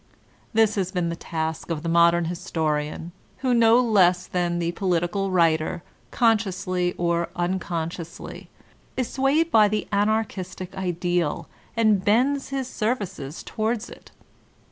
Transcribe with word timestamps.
This 0.53 0.73
has 0.81 0.91
been 0.91 1.09
the 1.09 1.15
task 1.15 1.69
of 1.69 1.83
the 1.83 1.87
modem 1.87 2.25
historian, 2.25 3.11
who, 3.45 3.53
no 3.53 3.79
less 3.79 4.25
than 4.25 4.57
the 4.57 4.71
political 4.71 5.29
writer, 5.29 5.83
consciously 6.09 6.93
or 6.97 7.29
un 7.35 7.59
consciously, 7.59 8.49
is 8.97 9.07
swayed 9.09 9.51
by 9.51 9.67
the 9.67 9.87
Anarchistic 9.93 10.75
ideal 10.75 11.47
and 11.77 12.03
bends 12.03 12.49
his 12.49 12.67
services 12.67 13.43
towards 13.43 13.91
it. 13.91 14.09